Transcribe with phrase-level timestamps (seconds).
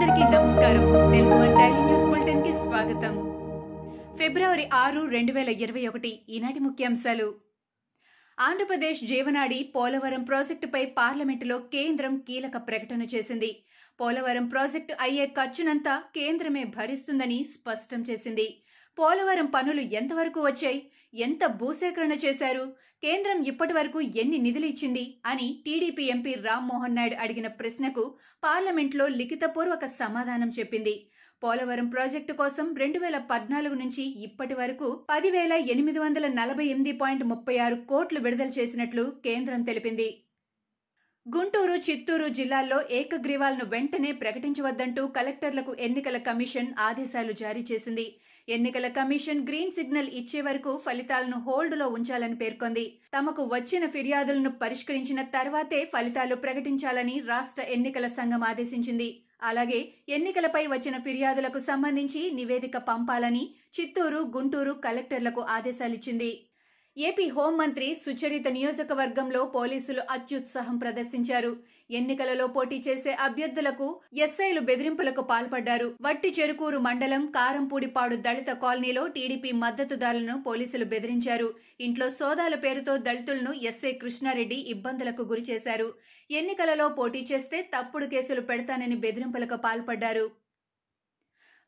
[0.00, 1.12] అందరికీ నమస్కారం.
[1.12, 3.14] Telugu one daily news బులెటిన్కి స్వాగతం.
[4.18, 7.34] ఫిబ్రవరి ఆరు రెండు వేల ఇరవై ఒకటి ఈనాటి ముఖ్యాంశాలు.
[8.40, 13.64] ఆంధ్రప్రదేశ్ జీవనాడి పోలవరం ప్రాజెక్టుపై పార్లమెంటులో కేంద్రం కీలక ప్రకటన చేసింది.
[14.00, 18.62] పోలవరం ప్రాజెక్టు అయ్యే ఖర్చునంతా కేంద్రమే భరిస్తుందని స్పష్టం చేసింది.
[19.00, 20.80] పోలవరం పనులు ఎంతవరకు వచ్చాయి?
[21.14, 22.64] ఎంత భూసేకరణ చేశారు?
[23.02, 25.20] కేంద్రం ఇప్పటి వరకు ఎన్ని నిధులు ఇచ్చింది?
[25.26, 30.94] అని టీడీపీ ఎంపీ రామ్మోహన్ నాయుడు అడిగిన ప్రశ్నకు పార్లమెంట్లో లిఖితపూర్వక సమాధానం చెప్పింది.
[31.42, 37.24] పోలవరం ప్రాజెక్టు కోసం రెండు వేల పద్నాలుగు నుంచి ఇప్పటి వరకు పదివేల ఎనిమిది వందల నలభై ఎనిమిది పాయింట్
[37.24, 40.08] ముప్పై ఆరు కోట్లు విడుదల చేసినట్లు కేంద్రం తెలిపింది.
[41.26, 48.06] గుంటూరు చిత్తూరు జిల్లాల్లో ఏకగ్రీవాలను వెంటనే ప్రకటించవద్దంటూ కలెక్టర్లకు ఎన్నికల కమిషన్ ఆదేశాలు జారీ చేసింది.
[48.48, 52.84] ఎన్నికల కమిషన్ గ్రీన్ సిగ్నల్ ఇచ్చే వరకు ఫలితాలను హోల్డ్లో ఉంచాలని పేర్కొంది.
[53.14, 59.08] తమకు వచ్చిన ఫిర్యాదులను పరిష్కరించిన తర్వాతే ఫలితాలు ప్రకటించాలని రాష్ట్ర ఎన్నికల సంఘం ఆదేశించింది.
[59.42, 63.44] అలాగే ఎన్నికలపై వచ్చిన ఫిర్యాదులకు సంబంధించి నివేదిక పంపాలని
[63.78, 66.32] చిత్తూరు గుంటూరు కలెక్టర్లకు ఆదేశాలిచ్చింది.
[66.96, 71.56] ఏపీ హోంమంత్రి సుచరిత నియోజకవర్గంలో పోలీసులు అత్యుత్సాహం ప్రదర్శించారు.
[71.90, 75.96] ఎన్నికలలో పోటీ చేసే అభ్యర్థులకు ఎస్ఐలు బెదిరింపులకు పాల్పడ్డారు.
[76.02, 81.54] వట్టి చెరుకూరు మండలం కారంపూడిపాడు దళిత కాలనీలో టీడీపీ మద్దతుదారులను పోలీసులు బెదిరించారు.
[81.80, 85.94] ఇంట్లో సోదాల పేరుతో దళితులను ఎస్ఐ కృష్ణారెడ్డి ఇబ్బందులకు గురిచేశారు.
[86.30, 90.39] ఎన్నికలలో పోటీ చేస్తే తప్పుడు కేసులు పెడతానని బెదిరింపులకు పాల్పడ్డారు.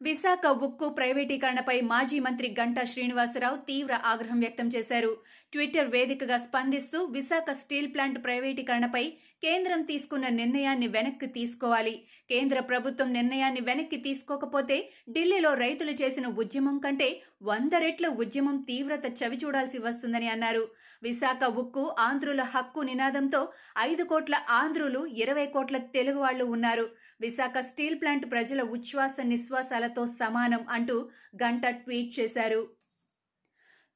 [0.06, 5.12] విశాఖ ఉక్కు ప్రైవేటీకరణపై మాజీ మంత్రి గంటా శ్రీనివాసరావు తీవ్ర ఆగ్రహం వ్యక్తం చేశారు.
[5.53, 9.05] ట్విట్టర్ వేదికగా స్పందిస్తూ విశాఖ స్టీల్ ప్లాంట్ ప్రైవేటీకరణపై
[9.43, 11.95] కేంద్రం తీసుకున్న నిర్ణయాన్ని వెనక్కి తీసుకోవాలి.
[12.31, 14.77] కేంద్ర ప్రభుత్వం నిర్ణయాన్ని వెనక్కి తీసుకోకపోతే
[15.11, 17.09] ఢిల్లీలో రైతులు చేసిన ఉద్యమం కంటే
[17.43, 20.65] వంద రెట్ల ఉద్యమం తీవ్రత చవిచూడాల్సి వస్తుందని అన్నారు.
[21.03, 23.41] విశాఖ ఉక్కు ఆంధ్రుల హక్కు నినాదంతో
[23.79, 26.87] ఐదు కోట్ల ఆంధ్రులు ఇరవై కోట్ల తెలుగు వాళ్ళు ఉన్నారు.
[27.20, 30.97] విశాఖ స్టీల్ ప్లాంట్ ప్రజల ఉచ్ఛ్వాస నిశ్వాసాలతో సమానం అంటూ
[31.43, 32.63] గంట ట్వీట్ చేశారు.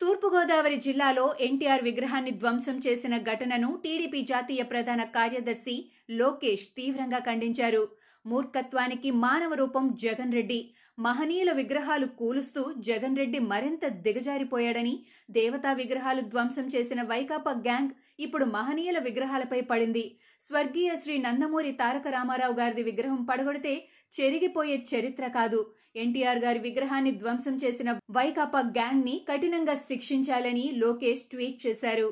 [0.01, 5.77] తూర్పుగోదావరి జిల్లాలో ఎన్టీఆర్ విగ్రహాన్ని ధ్వంసం చేసిన ఘటనను టీడీపీ జాతీయ ప్రధాన కార్యదర్శి
[6.21, 7.83] లోకేష్ తీవ్రంగా ఖండించారు.
[8.27, 10.61] మూర్ఖత్వానికి మానవ రూపం జగన్ రెడ్డి.
[10.99, 14.95] మహనీయుల విగ్రహాలు కూలుస్తూ జగన్ రెడ్డి మరింత దిగజారిపోయాడని
[15.31, 20.05] దేవతా విగ్రహాలు ధ్వంసం చేసిన వైకాపా గ్యాంగ్ ఇప్పుడు మహనీయుల విగ్రహాలపై పడింది.
[20.43, 23.75] స్వర్గీయ శ్రీ నందమూరి తారక రామారావు గారిది విగ్రహం పడగొడితే
[24.13, 25.61] చెరిగిపోయే చరిత్ర కాదు.
[25.97, 32.09] ఎన్టీఆర్ గారి విగ్రహాన్ని ధ్వంసం చేసిన వైకాపా గ్యాంగ్ని కఠినంగా శిక్షించాలని లోకేష్ ట్వీట్ చేశారు.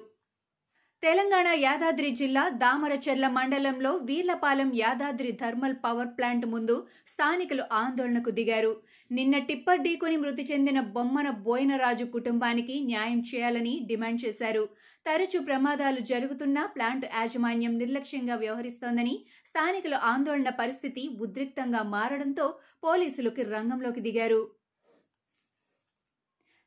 [1.03, 6.77] తెలంగాణ యాదాద్రి జిల్లా దామరచెర్ల మండలంలో Veerlapalem Yadadri thermal power plant ముందు
[7.09, 8.73] స్థానికులు ఆందోళనకు దిగారు.
[9.11, 14.65] నిన్న టిప్పర్ ఢీకొని మృతి చెందిన బొమ్మన బోయనరాజు కుటుంబానికి న్యాయం చేయాలని డిమాండ్ చేశారు.
[15.07, 19.15] తరచూ ప్రమాదాలు జరుగుతున్నా ప్లాంట్ యాజమాన్యం నిర్లక్ష్యంగా వ్యవహరిస్తోందని
[19.51, 22.47] స్థానికుల ఆందోళన పరిస్థితి ఉద్రిక్తంగా మారడంతో
[22.87, 24.43] పోలీసులకు రంగంలోకి దిగారు.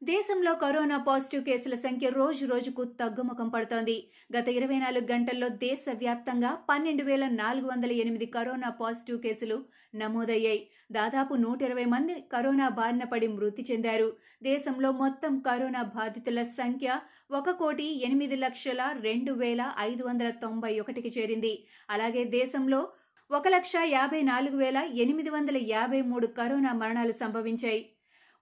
[0.01, 3.95] దేశంలో కరోనా పాజిటివ్ కేసుల సంఖ్య రోజు రోజుకు తగ్గుముఖం పడుతోంది.
[4.35, 9.57] గత ఇరవై నాలుగు గంటల్లో దేశవ్యాప్తంగా పన్నెండు వేల నాలుగు వందల ఎనిమిది కరోనా పాజిటివ్ కేసులు
[9.95, 10.61] నమోదయ్యాయి.
[10.91, 14.09] దాదాపు నూట ఇరవై మంది కరోనా బారిన పడి మృతి చెందారు.
[14.43, 16.99] దేశంలో మొత్తం కరోనా బాధితుల సంఖ్య
[17.31, 21.53] ఒక కోటి ఎనిమిది లక్షల రెండు వేల ఐదు వందల తొంభై ఒకటికి చేరింది.
[21.89, 22.87] అలాగే దేశంలో
[23.31, 27.81] ఒక లక్ష యాభై నాలుగు వేల ఎనిమిది వందల యాభై మూడు కరోనా మరణాలు సంభవించాయి.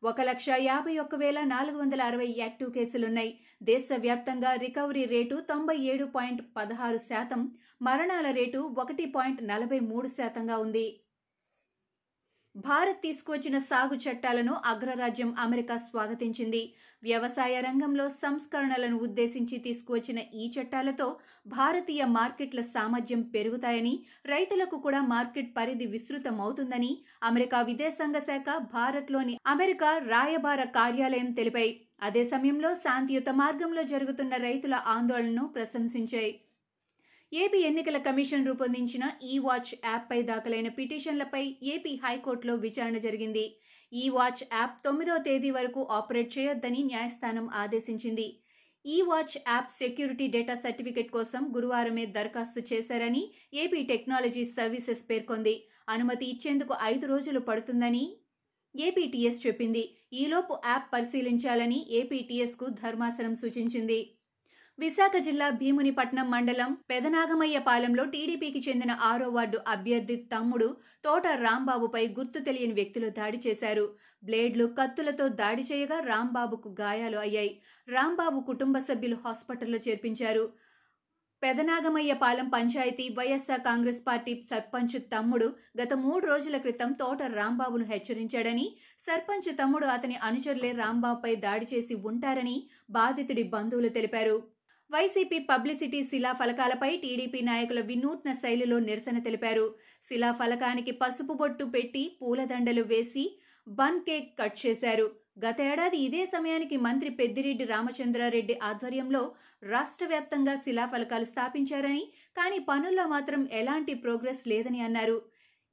[0.03, 3.31] ఒక లక్ష యాభై ఒక్క వేల నాలుగు వందల అరవై యాక్టివ్ కేసులున్నాయి.
[3.69, 7.41] దేశవ్యాప్తంగా రికవరీ రేటు తొంభై ఏడు పాయింట్ పదహారు శాతం
[7.81, 10.85] మరణాల రేటు ఒకటి పాయింట్ నలభై మూడు శాతంగా ఉంది.
[12.55, 16.61] భారత్ తీసుకువచ్చిన సాగు చట్టాలను అగ్రరాజ్యం అమెరికా స్వాగతించింది.
[17.03, 21.07] వ్యవసాయ రంగంలో సంస్కరణలను ఉద్దేశించి తీసుకువచ్చిన ఈ చట్టాలతో
[21.47, 23.93] భారతీయ మార్కెట్ల సామర్థ్యం పెరుగుతాయని
[24.25, 26.91] రైతులకు కూడా మార్కెట్ పరిధి విస్తృతమవుతుందని
[27.23, 31.73] అమెరికా విదేశాంగ శాఖ భారత్లోని అమెరికా రాయబార కార్యాలయం తెలిపాయి.
[32.01, 36.33] అదే సమయంలో శాంతియుత మార్గంలో జరుగుతున్న రైతుల ఆందోళనను ప్రశంసించాయి.
[37.41, 43.55] ఏపీ ఎన్నికల కమిషన్ రూపొందించిన ఈ వాచ్ యాప్పై దాఖలైన పిటిషన్లపై ఏపీ హైకోర్టులో విచారణ జరిగింది.
[43.93, 48.39] ఈ వాచ్ యాప్ తొమ్మిదో తేదీ వరకు ఆపరేట్ చేయొద్దని న్యాయస్థానం ఆదేశించింది.
[48.85, 53.23] ఈ watch app security data certificate కోసం గురువారమే దరఖాస్తు చేశారని
[53.53, 55.55] ఏపీ టెక్నాలజీ సర్వీసెస్ పేర్కొంది.
[55.89, 58.05] అనుమతి ఇచ్చేందుకు ఐదు రోజులు పడుతుందని
[58.75, 59.83] ఏపీటీఎస్ చెప్పింది.
[60.13, 63.99] ఈలోపు యాప్ పరిశీలించాలని ఏపీటీఎస్కు ధర్మాసనం సూచించింది.
[64.79, 70.67] విశాఖ జిల్లా భీమునిపట్నం మండలం పెదనాగమయ్య పాలెంలో టీడీపీకి చెందిన ఆరో వార్డు అభ్యర్థి తమ్ముడు
[71.05, 73.85] తోట రాంబాబుపై గుర్తు తెలియని వ్యక్తులు దాడి చేశారు.
[74.23, 77.51] బ్లేడ్లు కత్తులతో దాడి చేయగా రాంబాబుకు గాయాలు అయ్యాయి.
[77.87, 80.43] రాంబాబు కుటుంబ సభ్యులు హాస్పిటల్లో చేర్పించారు.
[81.41, 85.47] పెదనాగమయ్యపాలెం పంచాయతీ వైఎస్ఆర్ కాంగ్రెస్ పార్టీ సర్పంచ్ తమ్ముడు
[85.81, 88.67] గత మూడు రోజుల క్రితం తోట రాంబాబును హెచ్చరించాడని
[89.07, 92.57] సర్పంచ్ తమ్ముడు అతని అనుచరులే రాంబాబుపై దాడి చేసి ఉంటారని
[92.89, 94.37] బాధితుడి బంధువులు తెలిపారు.
[94.89, 99.65] వైసీపీ పబ్లిసిటీ శిలా ఫలకాలపై టీడీపీ నాయకుల వినూత్న శైలిలో నిరసన తెలిపారు.
[100.09, 103.25] శిలా ఫలకానికి పసుపు బొట్టు పెట్టి పూలదండలు వేసి
[103.67, 105.07] బన్ కేక్ కట్ చేశారు.
[105.45, 109.23] గత ఏడాది ఇదే సమయానికి మంత్రి పెద్దిరెడ్డి రామచంద్రారెడ్డి ఆధ్వర్యంలో
[109.73, 112.03] రాష్ట్ర వ్యాప్తంగా శిలాఫలకాలు స్థాపించారని
[112.37, 115.17] కానీ పనుల్లో మాత్రం ఎలాంటి ప్రోగ్రెస్ లేదని అన్నారు.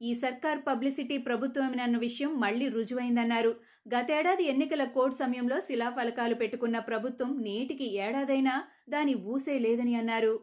[0.03, 3.51] ఈ సర్కార్ పబ్లిసిటీ ప్రభుత్వమేనన్న విషయం మళ్ళీ రుజువైందన్నారు.
[3.93, 8.55] గతేడాది ఎన్నికల కోడ్ సమయంలో శిలాఫలకాలు పెట్టుకున్న ప్రభుత్వం నేటికి ఏడాదైనా
[8.89, 10.33] దాని ఊసే లేదని అన్నారు.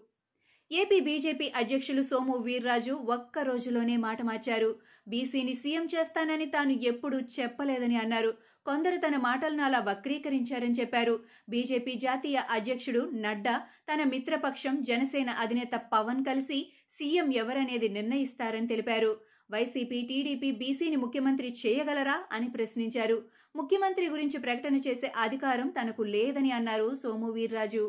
[0.71, 4.71] ఏపీ బీజేపీ అధ్యక్షులు సోము వీర్రాజు ఒక్క రోజులోనే మాట మార్చారు.
[5.09, 8.33] బీసీని సీఎం చేస్తానని తాను ఎప్పుడూ చెప్పలేదని అన్నారు.
[8.67, 11.15] కొందరు తన మాటలను అలా వక్రీకరించారని చెప్పారు.
[11.49, 13.55] బీజేపీ జాతీయ అధ్యక్షుడు నడ్డా
[13.91, 16.61] తన మిత్రపక్షం జనసేన అధినేత పవన్ కలిసి
[16.99, 19.13] సీఎం ఎవరనేది నిర్ణయిస్తారని తెలిపారు.
[19.51, 23.17] వైసీపీ టీడీపీ బీసీని ముఖ్యమంత్రి చేయగలరా అని ప్రశ్నించారు.
[23.57, 27.85] ముఖ్యమంత్రి గురించి ప్రకటన చేసే అధికారం తనకు లేదని అన్నారు సోము వీర్రాజు.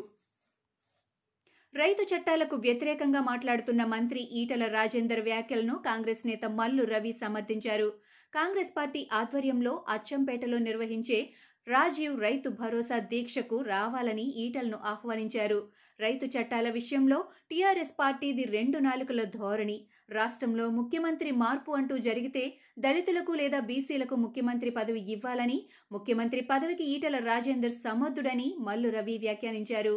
[1.74, 7.88] రైతు చట్టాలకు వ్యతిరేకంగా మాట్లాడుతున్న మంత్రి ఈటల రాజేందర్ వ్యాఖ్యలను కాంగ్రెస్ నేత మల్లు రవి సమర్థించారు.
[8.32, 11.18] కాంగ్రెస్ పార్టీ ఆధ్వర్యంలో అచ్చంపేటలో నిర్వహించే
[11.66, 15.60] రాజీవ్ రైతు భరోసా దీక్షకు రావాలని ఈటలను ఆహ్వానించారు.
[16.00, 17.18] రైతు చట్టాల విషయంలో
[17.50, 19.78] టీఆర్ఎస్ పార్టీది రెండు నాలుకల ధోరణి
[20.12, 22.42] రాష్ట్రంలో ముఖ్యమంత్రి మార్పు అంటూ జరిగితే
[22.78, 25.58] దళితులకు లేదా బీసీలకు ముఖ్యమంత్రి పదవి ఇవ్వాలని
[25.92, 29.96] ముఖ్యమంత్రి పదవికి ఈటల రాజేందర్ సమర్థుడని మల్లు రవి వ్యాఖ్యానించారు.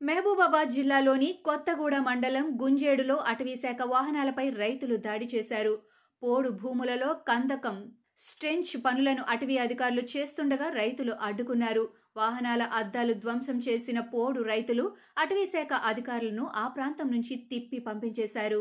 [0.00, 5.74] మహబూబాబాద్ జిల్లాలోని కొత్తగూడ మండలం గుంజేడులో అటవీశాఖ వాహనాలపై రైతులు దాడి చేశారు.
[6.22, 7.76] పోడు భూములలో కందకం
[8.18, 11.84] స్ట్రెంచ్ పనులను అటవీ అధికారులు చేస్తుండగా రైతులు అడ్డుకున్నారు.
[12.16, 14.84] వాహనాల అద్దాలు ధ్వంసం చేసిన పోడు రైతులు
[15.18, 18.60] అటవీశాఖ అధికారులను ఆ ప్రాంతం నుంచి తిప్పి పంపించేశారు.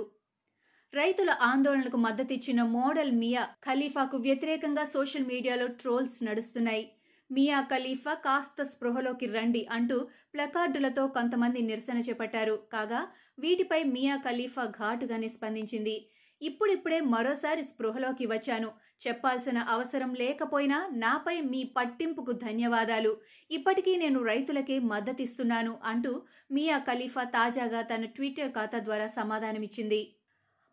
[0.93, 6.83] రైతుల ఆందోళనకు మద్దతిచ్చిన మోడల్ మియా ఖలీఫాకు వ్యతిరేకంగా సోషల్ మీడియాలో ట్రోల్స్ నడుస్తున్నాయి.
[7.29, 9.97] మియా ఖలీఫా కాస్త స్పృహలోకి రండి అంటూ
[10.33, 12.55] ప్లకార్డులతో కొంతమంది నిరసన చేపట్టారు.
[12.73, 13.01] కాగా
[13.39, 15.95] వీటిపై మియా ఖలీఫా ఘాటుగానే స్పందించింది.
[16.41, 18.69] ఇప్పుడిప్పుడే మరోసారి స్పృహలోకి వచ్చాను.
[19.01, 23.13] చెప్పాల్సిన అవసరం లేకపోయినా నాపై మీ పట్టింపుకు ధన్యవాదాలు.
[23.51, 26.13] ఇప్పటికీ నేను రైతులకే మద్దతిస్తున్నాను అంటూ
[26.51, 30.01] మియా ఖలీఫా తాజాగా తన ట్విట్టర్ ఖాతా ద్వారా సమాధానమిచ్చింది.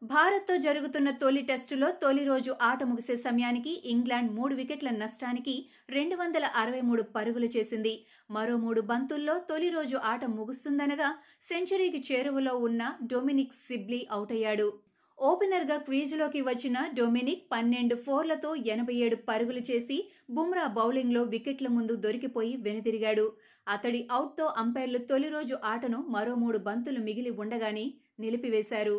[0.02, 5.54] భారత్తో జరుగుతున్న తొలి టెస్టులో తొలి రోజు ఆట ముగిసే సమయానికి ఇంగ్లాండ్ మూడు వికెట్ల నష్టానికి
[5.90, 7.92] రెండు వందల అరవై మూడు పరుగులు చేసింది.
[8.30, 11.08] మరో మూడు బంతుల్లో తొలి రోజు ఆట ముగుస్తుందనగా
[11.50, 12.82] సెంచరీకి చేరువలో ఉన్న
[13.12, 14.68] డొమినిక్ సిబ్లీ అవుట్ అయ్యాడు
[15.18, 19.98] ఓపెనర్గా క్రీజులోకి వచ్చిన డొమినిక్ పన్నెండు ఫోర్లతో ఎనభై ఏడు పరుగులు చేసి
[20.30, 23.26] బుమ్రా బౌలింగ్లో వికెట్ల ముందు దొరికిపోయి వెనుదిరిగాడు.
[23.66, 27.86] అతడి అవుట్తో అంపైర్లు తొలి రోజు ఆటను మరో మూడు బంతులు మిగిలి ఉండగానే
[28.20, 28.98] నిలిపివేశారు.